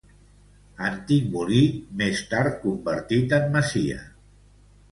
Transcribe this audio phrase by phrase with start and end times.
[0.85, 1.59] Antic molí,
[2.01, 4.03] més tard convertit en masia.